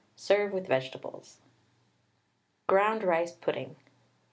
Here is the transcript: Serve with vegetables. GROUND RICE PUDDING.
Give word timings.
Serve 0.15 0.51
with 0.51 0.65
vegetables. 0.65 1.37
GROUND 2.65 3.03
RICE 3.03 3.33
PUDDING. 3.33 3.75